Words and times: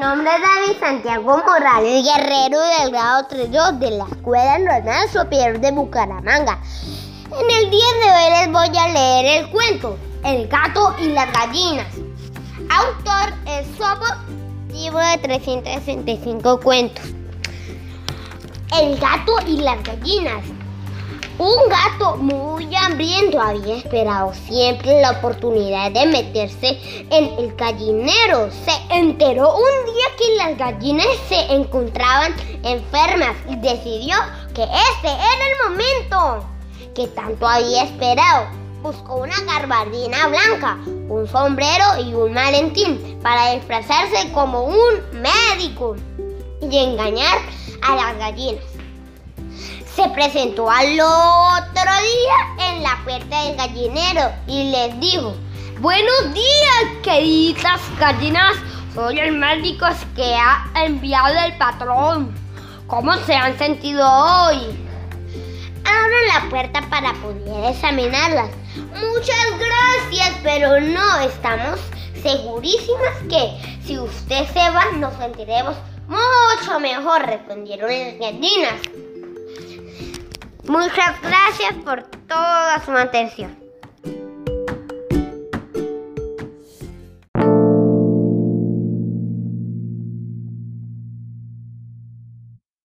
nombre 0.00 0.30
es 0.34 0.40
David 0.40 0.80
Santiago 0.80 1.42
Morales, 1.44 2.06
guerrero 2.06 2.58
del 2.58 2.90
grado 2.90 3.28
3-2 3.28 3.78
de 3.80 3.90
la 3.90 4.04
Escuela 4.04 4.58
Normal 4.58 5.10
Superior 5.12 5.60
de 5.60 5.72
Bucaramanga. 5.72 6.58
En 7.26 7.50
el 7.50 7.70
día 7.70 7.86
de 8.02 8.10
hoy 8.10 8.40
les 8.40 8.50
voy 8.50 8.78
a 8.78 8.88
leer 8.88 9.44
el 9.44 9.50
cuento 9.50 9.98
El 10.24 10.48
gato 10.48 10.96
y 11.00 11.08
las 11.08 11.30
gallinas. 11.30 11.86
Autor 12.70 13.34
es 13.46 13.66
Sopo, 13.76 14.06
libro 14.72 15.00
de 15.00 15.18
365 15.18 16.60
cuentos. 16.60 17.04
El 18.80 18.98
gato 18.98 19.34
y 19.46 19.58
las 19.58 19.82
gallinas. 19.82 20.42
Un 21.40 21.70
gato 21.70 22.18
muy 22.18 22.76
hambriento 22.76 23.40
había 23.40 23.76
esperado 23.76 24.34
siempre 24.46 25.00
la 25.00 25.12
oportunidad 25.12 25.90
de 25.90 26.04
meterse 26.04 26.78
en 27.08 27.32
el 27.38 27.56
gallinero. 27.56 28.50
Se 28.50 28.94
enteró 28.94 29.54
un 29.56 29.86
día 29.86 30.04
que 30.18 30.36
las 30.36 30.58
gallinas 30.58 31.06
se 31.30 31.40
encontraban 31.54 32.34
enfermas 32.62 33.34
y 33.48 33.56
decidió 33.56 34.16
que 34.54 34.64
este 34.64 35.08
era 35.08 35.46
el 35.48 35.70
momento 35.70 36.46
que 36.94 37.08
tanto 37.08 37.48
había 37.48 37.84
esperado. 37.84 38.48
Buscó 38.82 39.14
una 39.14 39.40
garbardina 39.46 40.26
blanca, 40.26 40.76
un 41.08 41.26
sombrero 41.26 42.02
y 42.04 42.12
un 42.12 42.34
malentín 42.34 43.18
para 43.22 43.54
disfrazarse 43.54 44.30
como 44.34 44.64
un 44.64 45.22
médico 45.22 45.96
y 46.60 46.76
engañar 46.76 47.38
a 47.80 47.96
las 47.96 48.18
gallinas 48.18 48.69
se 49.94 50.08
presentó 50.10 50.70
al 50.70 50.98
otro 51.00 51.82
día 51.82 52.68
en 52.70 52.82
la 52.82 52.98
puerta 53.04 53.42
del 53.42 53.56
gallinero 53.56 54.32
y 54.46 54.70
les 54.70 55.00
dijo, 55.00 55.34
buenos 55.80 56.32
días, 56.32 57.02
queridas 57.02 57.80
gallinas, 57.98 58.56
soy 58.94 59.18
el 59.18 59.32
médico 59.32 59.86
que 60.14 60.34
ha 60.34 60.70
enviado 60.84 61.38
el 61.44 61.56
patrón. 61.56 62.34
¿Cómo 62.86 63.14
se 63.18 63.34
han 63.34 63.56
sentido 63.58 64.08
hoy? 64.08 64.58
Abro 65.84 66.16
la 66.34 66.50
puerta 66.50 66.82
para 66.88 67.12
poder 67.14 67.72
examinarlas. 67.72 68.50
Muchas 68.76 69.46
gracias, 69.58 70.36
pero 70.42 70.80
no 70.80 71.20
estamos 71.20 71.80
segurísimas 72.22 73.16
que 73.28 73.78
si 73.84 73.98
usted 73.98 74.46
se 74.52 74.70
va 74.70 74.84
nos 74.96 75.14
sentiremos 75.14 75.74
mucho 76.06 76.80
mejor, 76.80 77.26
respondieron 77.26 77.90
las 77.90 78.18
gallinas. 78.18 79.09
Muchas 80.70 81.20
gracias 81.20 81.74
por 81.84 82.04
toda 82.28 82.80
su 82.84 82.92
atención. 82.92 83.58